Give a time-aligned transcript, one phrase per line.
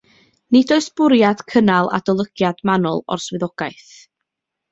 [0.55, 3.93] Nid oes bwriad cynnal adolygiad manwl o'r swyddogaeth